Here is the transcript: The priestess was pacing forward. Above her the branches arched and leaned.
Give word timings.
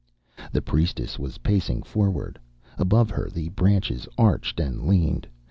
The 0.51 0.63
priestess 0.63 1.19
was 1.19 1.37
pacing 1.37 1.83
forward. 1.83 2.39
Above 2.79 3.11
her 3.11 3.29
the 3.29 3.49
branches 3.49 4.07
arched 4.17 4.59
and 4.59 4.81
leaned. 4.87 5.27